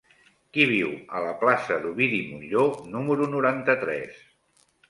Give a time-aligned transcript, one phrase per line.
[0.55, 2.67] Qui viu a la plaça d'Ovidi Montllor
[2.97, 4.21] número noranta-tres?